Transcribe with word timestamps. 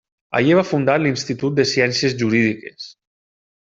Allí 0.37 0.55
va 0.59 0.63
fundar 0.69 0.95
l'Institut 1.03 1.59
de 1.61 1.69
Ciències 1.75 2.19
Jurídiques. 2.25 2.93